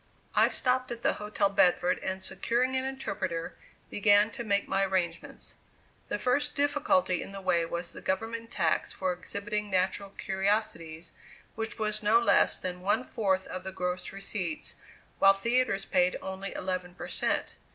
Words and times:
I 0.33 0.47
stopped 0.47 0.89
at 0.89 1.03
the 1.03 1.13
Hotel 1.21 1.47
Bedford, 1.47 1.99
and 1.99 2.19
securing 2.19 2.75
an 2.75 2.85
interpreter, 2.85 3.55
began 3.91 4.31
to 4.31 4.43
make 4.43 4.67
my 4.67 4.83
arrangements. 4.83 5.57
The 6.09 6.17
first 6.17 6.55
difficulty 6.55 7.21
in 7.21 7.33
the 7.33 7.39
way 7.39 7.65
was 7.67 7.93
the 7.93 8.01
government 8.01 8.49
tax 8.49 8.91
for 8.91 9.13
exhibiting 9.13 9.69
natural 9.69 10.09
curiosities, 10.09 11.13
which 11.53 11.77
was 11.77 12.01
no 12.01 12.17
less 12.17 12.57
than 12.57 12.81
one 12.81 13.03
fourth 13.03 13.45
of 13.45 13.63
the 13.63 13.71
gross 13.71 14.11
receipts, 14.11 14.73
while 15.19 15.33
theatres 15.33 15.85
paid 15.85 16.17
only 16.19 16.51
eleven 16.55 16.95
per 16.95 17.07
cent. 17.07 17.53